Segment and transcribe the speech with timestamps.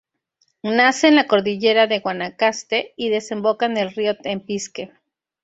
[0.63, 4.91] Nace en la Cordillera de Guanacaste y desemboca en el Río Tempisque.